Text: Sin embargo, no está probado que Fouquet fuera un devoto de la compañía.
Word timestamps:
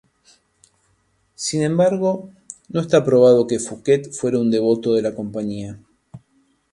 Sin 1.35 1.61
embargo, 1.61 2.31
no 2.69 2.81
está 2.81 3.05
probado 3.05 3.45
que 3.45 3.59
Fouquet 3.59 4.11
fuera 4.11 4.39
un 4.39 4.49
devoto 4.49 4.95
de 4.95 5.03
la 5.03 5.13
compañía. 5.13 5.79